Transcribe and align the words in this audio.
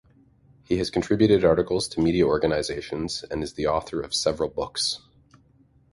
He 0.63 0.77
has 0.79 0.89
contributed 0.89 1.45
articles 1.45 1.87
to 1.89 2.01
media 2.01 2.25
organisations 2.25 3.23
and 3.29 3.43
is 3.43 3.53
the 3.53 3.67
author 3.67 4.01
of 4.01 4.15
several 4.15 4.49
books. 4.49 4.97